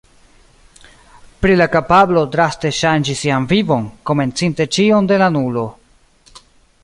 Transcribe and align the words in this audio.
Pri 1.43 1.57
la 1.59 1.67
kapablo 1.75 2.23
draste 2.35 2.71
ŝanĝi 2.79 3.15
sian 3.19 3.45
vivon, 3.53 3.85
komencinte 4.11 4.67
ĉion 4.77 5.11
de 5.13 5.19
la 5.25 5.29
nulo. 5.39 5.67